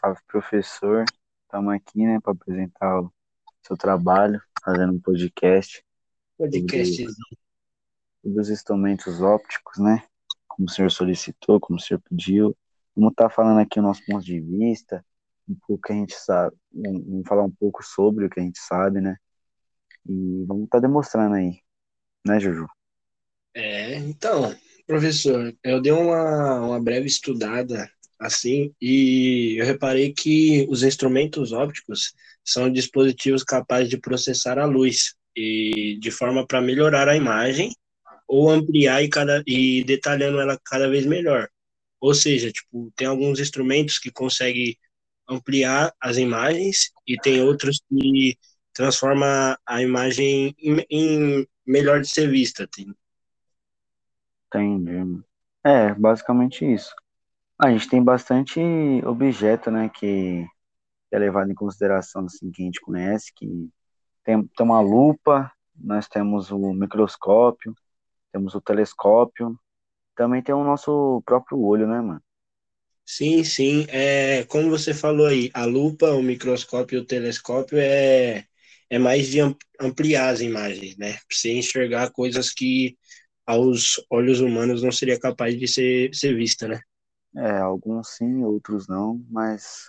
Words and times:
Salve, 0.00 0.18
professor. 0.26 1.04
Estamos 1.42 1.74
aqui, 1.74 2.06
né, 2.06 2.18
para 2.22 2.32
apresentar 2.32 3.02
o 3.02 3.12
seu 3.62 3.76
trabalho, 3.76 4.40
fazendo 4.64 4.94
um 4.94 4.98
podcast 4.98 5.84
Podcast. 6.38 7.04
sobre 8.22 8.40
os 8.40 8.48
instrumentos 8.48 9.20
ópticos, 9.20 9.76
né? 9.78 10.02
Como 10.48 10.66
o 10.66 10.70
senhor 10.70 10.90
solicitou, 10.90 11.60
como 11.60 11.78
o 11.78 11.82
senhor 11.82 12.00
pediu. 12.00 12.56
Vamos 12.96 13.10
estar 13.10 13.28
falando 13.28 13.60
aqui 13.60 13.78
o 13.78 13.82
nosso 13.82 14.02
ponto 14.06 14.24
de 14.24 14.40
vista, 14.40 15.04
um 15.46 15.54
pouco 15.66 15.82
que 15.82 15.92
a 15.92 15.96
gente 15.96 16.14
sabe, 16.14 16.56
vamos 16.72 17.28
falar 17.28 17.44
um 17.44 17.50
pouco 17.50 17.84
sobre 17.84 18.24
o 18.24 18.30
que 18.30 18.40
a 18.40 18.42
gente 18.42 18.58
sabe, 18.58 19.02
né? 19.02 19.18
E 20.08 20.44
vamos 20.46 20.64
estar 20.64 20.80
demonstrando 20.80 21.34
aí, 21.34 21.60
né, 22.26 22.40
Juju? 22.40 22.66
É, 23.52 23.96
então, 23.98 24.56
professor, 24.86 25.54
eu 25.62 25.82
dei 25.82 25.92
uma, 25.92 26.60
uma 26.60 26.82
breve 26.82 27.06
estudada 27.06 27.90
assim 28.20 28.72
e 28.80 29.56
eu 29.58 29.64
reparei 29.64 30.12
que 30.12 30.66
os 30.68 30.82
instrumentos 30.82 31.52
ópticos 31.52 32.12
são 32.44 32.70
dispositivos 32.70 33.42
capazes 33.42 33.88
de 33.88 33.98
processar 33.98 34.58
a 34.58 34.66
luz 34.66 35.14
e 35.34 35.98
de 36.00 36.10
forma 36.10 36.46
para 36.46 36.60
melhorar 36.60 37.08
a 37.08 37.16
imagem 37.16 37.72
ou 38.28 38.50
ampliar 38.50 39.02
e, 39.02 39.08
cada, 39.08 39.42
e 39.46 39.82
detalhando 39.84 40.40
ela 40.40 40.58
cada 40.64 40.88
vez 40.88 41.06
melhor. 41.06 41.48
Ou 42.00 42.14
seja, 42.14 42.52
tipo, 42.52 42.92
tem 42.94 43.06
alguns 43.06 43.40
instrumentos 43.40 43.98
que 43.98 44.10
conseguem 44.10 44.76
ampliar 45.28 45.92
as 46.00 46.16
imagens 46.16 46.90
e 47.06 47.16
tem 47.16 47.42
outros 47.42 47.80
que 47.88 48.36
transforma 48.72 49.58
a 49.66 49.82
imagem 49.82 50.54
em, 50.58 50.86
em 50.90 51.48
melhor 51.66 52.00
de 52.00 52.08
ser 52.08 52.28
vista. 52.28 52.68
Tem, 52.68 52.94
Entendi. 54.46 55.22
É, 55.64 55.94
basicamente 55.94 56.64
isso. 56.64 56.94
A 57.62 57.70
gente 57.70 57.88
tem 57.88 58.02
bastante 58.02 58.60
objeto, 59.04 59.70
né, 59.70 59.88
que 59.90 60.46
é 61.12 61.18
levado 61.18 61.50
em 61.50 61.54
consideração, 61.54 62.26
assim, 62.26 62.50
que 62.52 62.62
a 62.62 62.66
gente 62.66 62.80
conhece, 62.80 63.32
que 63.34 63.46
tem, 64.24 64.42
tem 64.46 64.66
uma 64.66 64.80
lupa, 64.80 65.52
nós 65.76 66.08
temos 66.08 66.50
o 66.52 66.72
microscópio, 66.74 67.74
temos 68.32 68.54
o 68.54 68.60
telescópio, 68.60 69.58
também 70.16 70.42
tem 70.42 70.54
o 70.54 70.64
nosso 70.64 71.22
próprio 71.26 71.60
olho, 71.60 71.88
né, 71.88 72.00
mano? 72.00 72.22
Sim, 73.04 73.42
sim. 73.44 73.86
É, 73.88 74.44
como 74.44 74.70
você 74.70 74.94
falou 74.94 75.26
aí, 75.26 75.50
a 75.52 75.64
lupa, 75.64 76.10
o 76.12 76.22
microscópio 76.22 76.96
e 76.98 77.00
o 77.00 77.04
telescópio 77.06 77.78
é, 77.78 78.46
é 78.88 78.98
mais 78.98 79.28
de 79.28 79.40
am- 79.40 79.56
ampliar 79.80 80.30
as 80.30 80.40
imagens, 80.40 80.96
né? 80.96 81.14
Pra 81.14 81.20
você 81.30 81.52
enxergar 81.52 82.10
coisas 82.12 82.50
que 82.52 82.96
aos 83.46 83.96
olhos 84.10 84.40
humanos 84.40 84.82
não 84.82 84.92
seria 84.92 85.18
capaz 85.18 85.58
de 85.58 85.66
ser, 85.68 86.14
ser 86.14 86.36
vista, 86.36 86.68
né? 86.68 86.80
É, 87.36 87.58
alguns 87.58 88.08
sim, 88.16 88.42
outros 88.44 88.88
não, 88.88 89.24
mas 89.30 89.88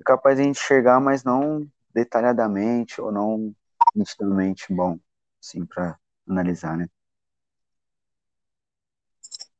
é 0.00 0.04
capaz 0.04 0.36
de 0.36 0.42
a 0.42 0.46
gente 0.46 0.58
enxergar, 0.60 1.00
mas 1.00 1.24
não 1.24 1.68
detalhadamente 1.94 3.00
ou 3.00 3.12
não 3.12 3.54
nitidamente 3.94 4.66
bom, 4.74 4.98
assim, 5.42 5.66
para 5.66 5.98
analisar, 6.28 6.76
né? 6.78 6.88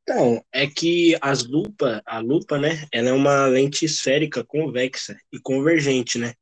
Então, 0.02 0.44
é 0.52 0.66
que 0.66 1.16
as 1.20 1.44
lupa, 1.44 2.02
a 2.06 2.18
lupa, 2.20 2.58
né? 2.58 2.86
Ela 2.92 3.08
é 3.10 3.12
uma 3.12 3.46
lente 3.46 3.84
esférica 3.84 4.44
convexa 4.44 5.16
e 5.32 5.40
convergente, 5.40 6.18
né? 6.18 6.34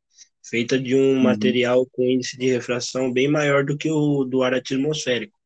Feita 0.45 0.79
de 0.79 0.95
um 0.95 1.21
Uhum, 1.21 1.23
material 1.23 1.87
com 1.93 2.03
índice 2.05 2.37
de 2.37 2.49
refração 2.53 3.11
bem 3.13 3.27
maior 3.29 3.65
do 3.65 3.77
que 3.79 3.91
o 3.91 4.25
do 4.25 4.43
ar 4.43 4.53
atmosférico. 4.55 5.39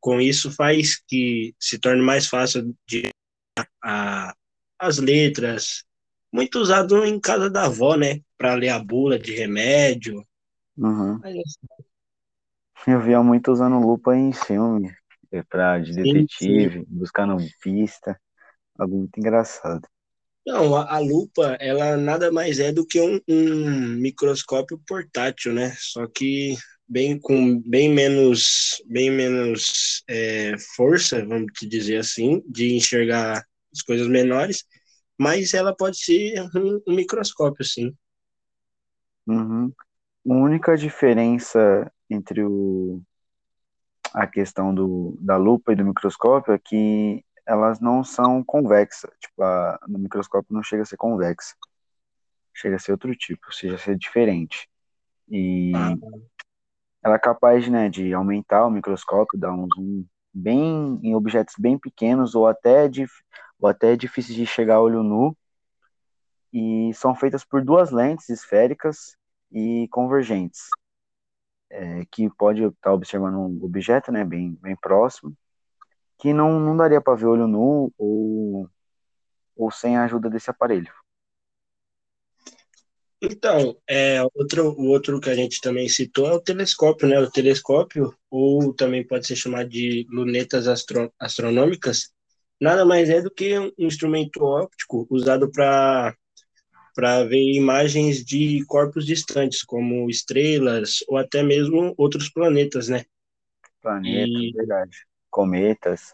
Com 0.00 0.20
isso, 0.20 0.50
faz 0.52 0.96
que 1.08 1.54
se 1.60 1.78
torne 1.78 2.02
mais 2.02 2.26
fácil 2.28 2.74
de 2.88 3.10
a, 3.82 4.34
as 4.78 4.98
letras, 4.98 5.84
muito 6.32 6.58
usado 6.58 7.04
em 7.04 7.18
casa 7.20 7.50
da 7.50 7.64
avó, 7.64 7.96
né? 7.96 8.20
Para 8.36 8.54
ler 8.54 8.68
a 8.68 8.78
bula 8.78 9.18
de 9.18 9.34
remédio. 9.34 10.24
uhum. 10.76 11.20
Eu 12.86 13.00
via 13.00 13.22
muito 13.22 13.50
usando 13.50 13.78
lupa 13.78 14.16
em 14.16 14.32
filme, 14.32 14.92
é, 15.32 15.42
pra, 15.42 15.78
de 15.78 15.92
sim, 15.92 16.04
sim. 16.04 16.12
detetive, 16.12 16.84
buscando 16.88 17.36
pista, 17.60 18.18
algo 18.78 18.96
muito 18.98 19.18
engraçado. 19.18 19.86
Não, 20.46 20.74
a, 20.74 20.94
a 20.94 20.98
lupa, 20.98 21.58
ela 21.60 21.96
nada 21.96 22.32
mais 22.32 22.58
é 22.58 22.72
do 22.72 22.86
que 22.86 23.00
um, 23.00 23.20
um 23.28 23.96
microscópio 23.96 24.80
portátil, 24.86 25.52
né? 25.52 25.74
Só 25.78 26.06
que 26.06 26.56
bem 26.88 27.18
com 27.18 27.60
bem 27.60 27.92
menos, 27.92 28.82
bem 28.86 29.10
menos 29.10 30.02
é, 30.08 30.54
força, 30.74 31.24
vamos 31.26 31.52
te 31.52 31.66
dizer 31.66 31.98
assim, 31.98 32.42
de 32.48 32.74
enxergar 32.74 33.44
as 33.78 33.82
coisas 33.82 34.08
menores, 34.08 34.64
mas 35.18 35.54
ela 35.54 35.74
pode 35.74 35.98
ser 35.98 36.40
um, 36.54 36.80
um 36.86 36.94
microscópio, 36.94 37.64
sim. 37.64 37.94
Uhum. 39.26 39.72
A 40.28 40.34
única 40.34 40.76
diferença 40.76 41.90
entre 42.10 42.42
o, 42.44 43.02
a 44.14 44.26
questão 44.26 44.74
do, 44.74 45.16
da 45.20 45.36
lupa 45.36 45.72
e 45.72 45.76
do 45.76 45.84
microscópio 45.84 46.52
é 46.52 46.58
que 46.58 47.24
elas 47.46 47.80
não 47.80 48.04
são 48.04 48.42
convexas. 48.44 49.10
Tipo, 49.20 49.42
a, 49.42 49.78
no 49.88 49.98
microscópio 49.98 50.54
não 50.54 50.62
chega 50.62 50.82
a 50.82 50.86
ser 50.86 50.96
convexa, 50.96 51.54
chega 52.54 52.76
a 52.76 52.78
ser 52.78 52.92
outro 52.92 53.14
tipo, 53.14 53.46
ou 53.46 53.52
seja, 53.52 53.76
a 53.76 53.78
ser 53.78 53.96
diferente. 53.96 54.68
Ah, 55.28 55.30
E 55.30 55.72
ela 57.02 57.16
é 57.16 57.18
capaz, 57.18 57.68
né, 57.68 57.88
de 57.88 58.12
aumentar 58.12 58.66
o 58.66 58.70
microscópio, 58.70 59.38
dar 59.38 59.52
um 59.52 59.66
zoom 59.74 60.04
bem 60.32 61.00
em 61.02 61.14
objetos 61.14 61.54
bem 61.58 61.78
pequenos 61.78 62.34
ou 62.34 62.46
até, 62.46 62.88
de, 62.88 63.06
ou 63.60 63.68
até 63.68 63.96
difíceis 63.96 64.36
de 64.36 64.46
chegar 64.46 64.76
a 64.76 64.82
olho 64.82 65.02
nu, 65.02 65.36
e 66.52 66.92
são 66.94 67.14
feitas 67.14 67.44
por 67.44 67.64
duas 67.64 67.90
lentes 67.90 68.28
esféricas 68.30 69.16
e 69.52 69.88
convergentes. 69.90 70.68
é, 71.70 72.04
que 72.10 72.28
pode 72.30 72.62
estar 72.64 72.92
observando 72.92 73.36
um 73.36 73.64
objeto, 73.64 74.10
né, 74.12 74.24
bem, 74.24 74.56
bem 74.60 74.76
próximo, 74.76 75.36
que 76.18 76.32
não, 76.32 76.58
não 76.60 76.76
daria 76.76 77.00
para 77.00 77.16
ver 77.16 77.26
olho 77.26 77.46
nu 77.46 77.92
ou, 77.98 78.68
ou 79.56 79.70
sem 79.70 79.96
a 79.96 80.04
ajuda 80.04 80.30
desse 80.30 80.50
aparelho. 80.50 80.92
Então, 83.20 83.76
é, 83.88 84.22
outro, 84.34 84.70
o 84.78 84.86
outro 84.88 85.20
que 85.20 85.28
a 85.28 85.34
gente 85.34 85.60
também 85.60 85.88
citou 85.88 86.28
é 86.28 86.32
o 86.34 86.40
telescópio, 86.40 87.08
né? 87.08 87.18
O 87.18 87.30
telescópio, 87.30 88.14
ou 88.30 88.72
também 88.72 89.04
pode 89.04 89.26
ser 89.26 89.34
chamado 89.34 89.68
de 89.68 90.06
lunetas 90.08 90.68
astro, 90.68 91.12
astronômicas, 91.18 92.12
nada 92.60 92.84
mais 92.84 93.08
é 93.08 93.20
do 93.20 93.30
que 93.30 93.58
um 93.58 93.72
instrumento 93.78 94.42
óptico 94.42 95.06
usado 95.10 95.50
para 95.50 96.14
para 96.94 97.22
ver 97.22 97.52
imagens 97.52 98.24
de 98.24 98.64
corpos 98.66 99.06
distantes, 99.06 99.62
como 99.62 100.10
estrelas 100.10 100.98
ou 101.06 101.16
até 101.16 101.44
mesmo 101.44 101.94
outros 101.96 102.28
planetas, 102.28 102.88
né? 102.88 103.04
Planetas, 103.80 104.28
E 104.28 104.52
verdade. 104.52 104.96
Cometas. 105.30 106.12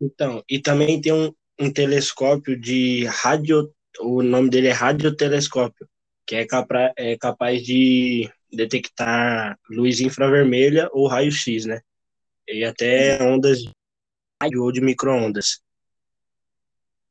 então, 0.00 0.42
e 0.48 0.58
também 0.58 1.00
tem 1.02 1.12
um, 1.12 1.34
um 1.60 1.70
telescópio 1.70 2.58
de 2.58 3.04
radio, 3.04 3.70
o 4.00 4.22
nome 4.22 4.48
dele 4.48 4.68
é 4.68 4.72
radiotelescópio, 4.72 5.86
que 6.26 6.36
é, 6.36 6.46
capra, 6.46 6.94
é 6.96 7.14
capaz 7.18 7.62
de 7.62 8.30
detectar 8.50 9.58
luz 9.68 10.00
infravermelha 10.00 10.88
ou 10.92 11.08
raio-x, 11.08 11.66
né? 11.66 11.82
E 12.48 12.64
até 12.64 13.22
ondas 13.22 13.58
de 13.60 13.70
rádio 14.42 14.62
ou 14.62 14.72
de 14.72 14.80
micro-ondas. 14.80 15.60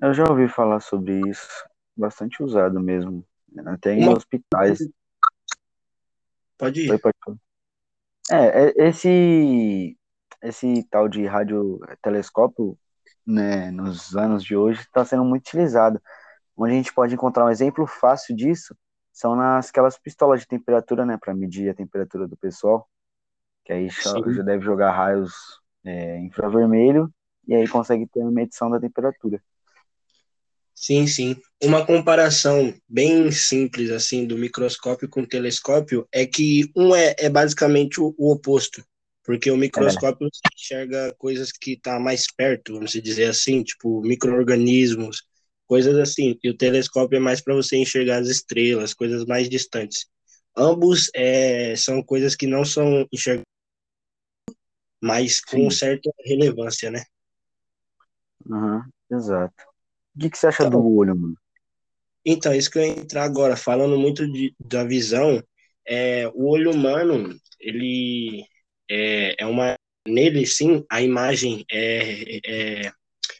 Eu 0.01 0.15
já 0.15 0.23
ouvi 0.27 0.47
falar 0.47 0.79
sobre 0.79 1.21
isso, 1.29 1.47
bastante 1.95 2.41
usado 2.41 2.79
mesmo, 2.79 3.23
até 3.67 3.93
em 3.93 4.01
Uma 4.01 4.17
hospitais. 4.17 4.79
pode 6.57 6.81
ir. 6.81 6.99
pode 6.99 7.15
falar. 7.23 7.37
É, 8.31 8.63
é- 8.63 8.87
esse, 8.87 9.95
esse 10.41 10.83
tal 10.89 11.07
de 11.07 11.27
radiotelescópio, 11.27 12.75
né, 13.25 13.69
nos 13.69 14.15
anos 14.15 14.43
de 14.43 14.55
hoje, 14.55 14.81
está 14.81 15.05
sendo 15.05 15.23
muito 15.23 15.43
utilizado. 15.47 16.01
Onde 16.57 16.73
a 16.73 16.77
gente 16.77 16.93
pode 16.93 17.13
encontrar 17.13 17.45
um 17.45 17.49
exemplo 17.49 17.85
fácil 17.85 18.35
disso 18.35 18.75
são 19.13 19.35
nas 19.35 19.69
aquelas 19.69 19.99
pistolas 19.99 20.39
de 20.41 20.47
temperatura, 20.47 21.05
né, 21.05 21.15
para 21.15 21.35
medir 21.35 21.69
a 21.69 21.75
temperatura 21.75 22.27
do 22.27 22.35
pessoal, 22.35 22.89
que 23.63 23.71
aí 23.71 23.87
já 23.89 24.41
deve 24.41 24.65
jogar 24.65 24.93
raios 24.93 25.61
é, 25.83 26.17
infravermelho 26.21 27.13
e 27.47 27.53
aí 27.53 27.67
consegue 27.67 28.07
ter 28.07 28.21
uma 28.21 28.31
medição 28.31 28.67
da 28.67 28.79
temperatura. 28.79 29.39
Sim, 30.81 31.07
sim. 31.07 31.35
Uma 31.63 31.85
comparação 31.85 32.73
bem 32.89 33.31
simples 33.31 33.91
assim 33.91 34.25
do 34.27 34.37
microscópio 34.37 35.09
com 35.09 35.21
o 35.23 35.27
telescópio 35.27 36.07
é 36.11 36.25
que 36.25 36.69
um 36.75 36.95
é, 36.95 37.15
é 37.19 37.29
basicamente 37.29 38.01
o, 38.01 38.15
o 38.17 38.31
oposto, 38.33 38.83
porque 39.23 39.51
o 39.51 39.57
É, 39.75 39.95
microscópio 39.97 40.27
você 40.33 40.41
enxerga 40.55 41.13
coisas 41.17 41.51
que 41.51 41.73
estão 41.73 41.93
tá 41.95 41.99
mais 41.99 42.25
perto, 42.35 42.73
vamos 42.75 42.91
dizer 42.93 43.25
assim, 43.25 43.63
tipo 43.63 44.01
micro-organismos, 44.01 45.23
coisas 45.67 45.97
assim, 45.97 46.37
e 46.43 46.49
o 46.49 46.57
telescópio 46.57 47.17
é 47.17 47.19
mais 47.19 47.41
para 47.41 47.55
você 47.55 47.77
enxergar 47.77 48.19
as 48.21 48.27
estrelas, 48.29 48.93
coisas 48.93 49.25
mais 49.25 49.49
distantes. 49.49 50.07
Ambos 50.57 51.09
é, 51.15 51.75
são 51.77 52.03
coisas 52.03 52.35
que 52.35 52.47
não 52.47 52.65
são 52.65 53.07
enxergadas, 53.13 53.45
mas 55.01 55.39
com 55.41 55.69
sim, 55.69 55.71
certa 55.71 56.09
relevância, 56.25 56.89
né? 56.91 57.03
aham, 58.51 58.83
exato. 59.09 59.70
O 60.15 60.19
que 60.19 60.29
que 60.29 60.37
você 60.37 60.47
acha 60.47 60.63
do 60.63 60.77
Então, 60.77 60.95
olho, 60.95 61.15
mano? 61.15 61.35
Então, 62.25 62.53
isso 62.53 62.69
que 62.69 62.77
eu 62.77 62.83
ia 62.83 62.89
entrar 62.89 63.23
agora, 63.23 63.55
falando 63.55 63.97
muito 63.97 64.27
de, 64.31 64.53
da 64.59 64.83
visão, 64.83 65.43
é, 65.87 66.27
o 66.29 66.47
olho 66.49 66.71
humano, 66.71 67.35
ele 67.59 68.45
é, 68.89 69.35
é 69.43 69.45
uma. 69.45 69.75
Nele, 70.07 70.47
sim, 70.47 70.83
a 70.89 71.01
imagem 71.01 71.63
é, 71.71 72.39
é 72.43 72.91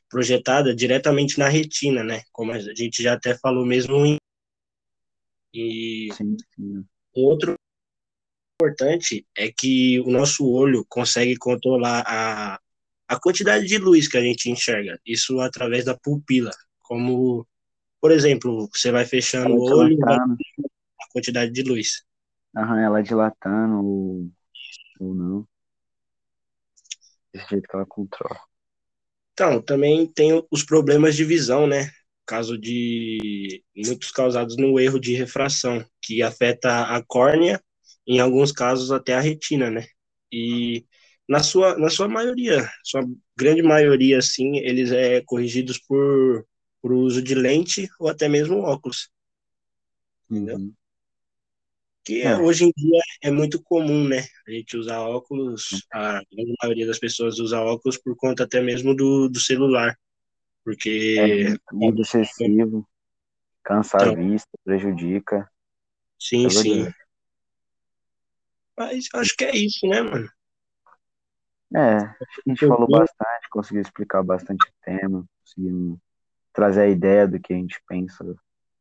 projetada 0.09 0.75
diretamente 0.75 1.39
na 1.39 1.47
retina, 1.47 2.03
né? 2.03 2.21
Como 2.31 2.51
a 2.51 2.59
gente 2.59 3.01
já 3.01 3.13
até 3.13 3.35
falou 3.37 3.65
mesmo 3.65 4.05
em. 4.05 4.17
E 5.53 6.09
Sim, 6.13 6.37
sim. 6.55 6.85
outro 7.13 7.55
importante 8.61 9.25
é 9.35 9.51
que 9.51 9.99
o 10.01 10.11
nosso 10.11 10.47
olho 10.47 10.85
consegue 10.87 11.35
controlar 11.35 12.03
a, 12.05 12.59
a 13.11 13.19
quantidade 13.19 13.65
de 13.65 13.77
luz 13.77 14.07
que 14.07 14.17
a 14.17 14.21
gente 14.21 14.49
enxerga, 14.49 14.97
isso 15.05 15.41
através 15.41 15.83
da 15.83 15.97
pupila. 15.97 16.51
Como, 16.79 17.45
por 17.99 18.09
exemplo, 18.09 18.69
você 18.73 18.89
vai 18.89 19.05
fechando 19.05 19.53
o 19.53 19.63
olho 19.63 19.97
a 20.09 20.25
quantidade 21.11 21.51
de 21.51 21.61
luz. 21.61 22.05
aham, 22.55 22.79
ela 22.79 23.03
dilatando 23.03 23.85
ou, 23.85 24.31
ou 25.01 25.13
não. 25.13 25.47
Desse 27.33 27.49
jeito 27.49 27.67
que 27.67 27.75
ela 27.75 27.85
controla. 27.85 28.39
Então, 29.33 29.61
também 29.61 30.07
tem 30.07 30.41
os 30.49 30.63
problemas 30.63 31.13
de 31.13 31.25
visão, 31.25 31.67
né? 31.67 31.91
Caso 32.25 32.57
de 32.57 33.61
muitos 33.75 34.11
causados 34.11 34.55
no 34.55 34.79
erro 34.79 34.99
de 34.99 35.13
refração, 35.15 35.83
que 36.01 36.23
afeta 36.23 36.83
a 36.83 37.03
córnea, 37.05 37.61
em 38.07 38.21
alguns 38.21 38.53
casos 38.53 38.89
até 38.89 39.15
a 39.15 39.19
retina, 39.19 39.69
né? 39.69 39.85
E 40.31 40.85
na 41.31 41.41
sua, 41.43 41.77
na 41.77 41.89
sua 41.89 42.07
maioria, 42.09 42.69
sua 42.83 43.03
grande 43.37 43.61
maioria, 43.63 44.17
assim, 44.19 44.57
eles 44.57 44.91
é 44.91 45.21
corrigidos 45.21 45.77
por, 45.79 46.45
por 46.81 46.91
uso 46.93 47.21
de 47.21 47.35
lente 47.35 47.87
ou 47.99 48.09
até 48.09 48.27
mesmo 48.27 48.57
óculos, 48.59 49.09
entendeu? 50.29 50.57
Uhum. 50.57 50.75
Que 52.03 52.21
É, 52.23 52.29
é, 52.29 52.37
hoje 52.37 52.65
em 52.65 52.71
dia 52.75 53.01
é 53.21 53.31
muito 53.31 53.61
comum, 53.61 54.07
né? 54.07 54.25
A 54.47 54.51
gente 54.51 54.75
usar 54.75 54.99
óculos, 55.01 55.85
a 55.93 56.21
grande 56.31 56.53
maioria 56.61 56.87
das 56.87 56.99
pessoas 56.99 57.39
usa 57.39 57.59
óculos 57.61 57.97
por 57.97 58.15
conta 58.15 58.43
até 58.43 58.59
mesmo 58.61 58.95
do, 58.95 59.29
do 59.29 59.39
celular, 59.39 59.95
é 61.15 61.25
porque 61.25 61.27
muito, 61.27 61.61
muito 61.71 62.01
excessivo, 62.01 62.87
cansa 63.63 63.99
a 64.03 64.07
então, 64.07 64.15
vista, 64.15 64.49
prejudica. 64.63 65.49
sim, 66.19 66.47
É 66.47 66.49
sim. 66.49 66.83
verdade. 66.83 66.95
Mas 68.77 69.07
acho 69.13 69.35
que 69.37 69.45
é 69.45 69.55
isso, 69.55 69.87
né, 69.87 70.01
mano? 70.01 70.29
É, 71.73 71.97
a 71.97 72.15
gente 72.47 72.67
falou 72.67 72.87
bastante, 72.87 73.49
conseguiu 73.49 73.81
explicar 73.81 74.21
bastante 74.23 74.67
o 74.67 74.73
tema, 74.81 75.25
conseguimos 75.41 75.99
trazer 76.51 76.81
a 76.81 76.87
ideia 76.87 77.27
do 77.27 77.39
que 77.39 77.53
a 77.53 77.55
gente 77.55 77.81
pensa 77.87 78.35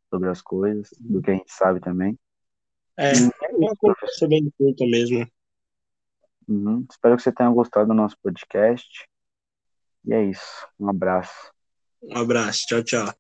sobre 0.09 0.29
as 0.29 0.43
coisas, 0.43 0.91
do 0.99 1.23
que 1.23 1.31
a 1.31 1.35
gente 1.35 1.53
sabe 1.53 1.81
também. 1.81 2.19
É, 2.97 3.13
E 3.13 3.31
é 3.45 3.57
uma 3.57 3.77
conversa 3.77 4.27
bem 4.27 4.53
curta 4.59 4.85
mesmo. 4.85 5.27
Uhum. 6.49 6.85
Espero 6.91 7.17
que 7.17 7.23
você 7.23 7.33
tenha 7.33 7.49
gostado 7.51 7.89
do 7.89 7.95
nosso 7.95 8.17
podcast. 8.21 9.09
E 10.05 10.13
é 10.13 10.25
isso. 10.25 10.67
Um 10.79 10.89
abraço. 10.89 11.53
Um 12.03 12.19
abraço, 12.19 12.67
tchau, 12.67 12.83
tchau. 12.83 13.20